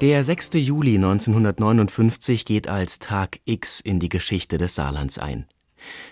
[0.00, 0.50] Der 6.
[0.54, 5.46] Juli 1959 geht als Tag X in die Geschichte des Saarlands ein.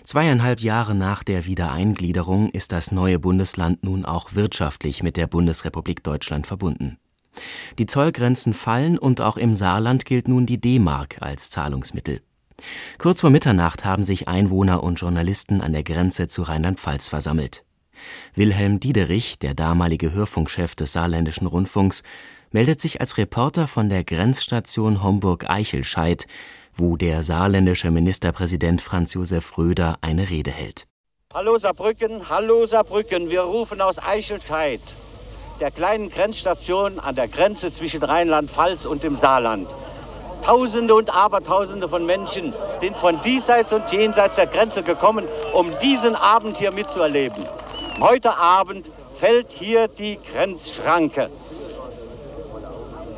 [0.03, 6.03] Zweieinhalb Jahre nach der Wiedereingliederung ist das neue Bundesland nun auch wirtschaftlich mit der Bundesrepublik
[6.03, 6.97] Deutschland verbunden.
[7.79, 12.21] Die Zollgrenzen fallen und auch im Saarland gilt nun die D-Mark als Zahlungsmittel.
[12.97, 17.63] Kurz vor Mitternacht haben sich Einwohner und Journalisten an der Grenze zu Rheinland-Pfalz versammelt.
[18.35, 22.03] Wilhelm Diederich, der damalige Hörfunkchef des Saarländischen Rundfunks,
[22.51, 26.27] meldet sich als Reporter von der Grenzstation Homburg-Eichelscheid,
[26.73, 30.85] wo der saarländische Ministerpräsident Franz Josef Röder eine Rede hält.
[31.33, 34.81] Hallo Saarbrücken, hallo Saarbrücken, wir rufen aus Eichelscheid,
[35.59, 39.67] der kleinen Grenzstation an der Grenze zwischen Rheinland-Pfalz und dem Saarland.
[40.45, 46.15] Tausende und Abertausende von Menschen sind von diesseits und jenseits der Grenze gekommen, um diesen
[46.15, 47.45] Abend hier mitzuerleben.
[47.99, 48.85] Heute Abend
[49.19, 51.31] fällt hier die Grenzschranke.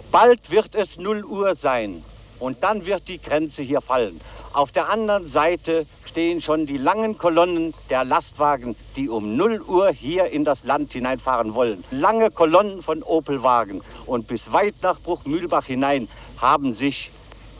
[0.10, 2.02] Bald wird es 0 Uhr sein
[2.40, 4.22] und dann wird die Grenze hier fallen.
[4.54, 9.90] Auf der anderen Seite stehen schon die langen Kolonnen der Lastwagen, die um 0 Uhr
[9.90, 11.84] hier in das Land hineinfahren wollen.
[11.92, 13.82] Lange Kolonnen von Opelwagen.
[14.06, 16.08] Und bis weit nach Bruchmühlbach hinein
[16.38, 17.12] haben sich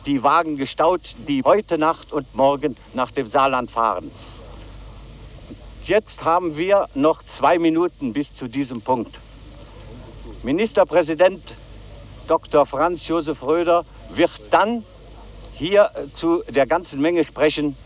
[0.06, 4.10] die Wagen gestaut, die heute Nacht und morgen nach dem Saarland fahren.
[5.86, 9.18] Jetzt haben wir noch zwei Minuten bis zu diesem Punkt.
[10.42, 11.42] Ministerpräsident
[12.28, 12.66] Dr.
[12.66, 14.84] Franz Josef Röder wird dann
[15.54, 17.76] hier äh, zu der ganzen Menge sprechen.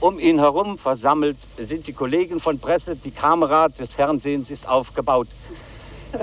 [0.00, 5.28] Um ihn herum versammelt sind die Kollegen von Presse, die Kamera des Fernsehens ist aufgebaut.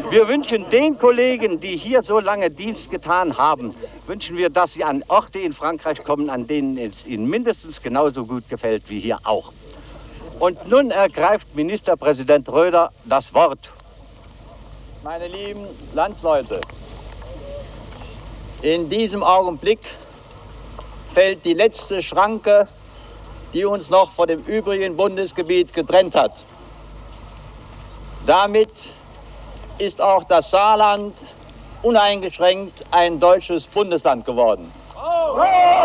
[0.10, 3.76] Wir wünschen den Kollegen, die hier so lange Dienst getan haben,
[4.08, 8.26] wünschen wir, dass sie an Orte in Frankreich kommen, an denen es ihnen mindestens genauso
[8.26, 9.52] gut gefällt wie hier auch.
[10.40, 13.60] Und nun ergreift Ministerpräsident Röder das Wort.
[15.04, 16.62] Meine lieben Landsleute,
[18.62, 19.80] in diesem Augenblick
[21.14, 22.68] fällt die letzte Schranke,
[23.54, 26.34] die uns noch von dem übrigen Bundesgebiet getrennt hat.
[28.26, 28.72] Damit
[29.78, 31.16] ist auch das Saarland
[31.84, 34.72] uneingeschränkt ein deutsches Bundesland geworden.
[34.96, 35.85] Oh!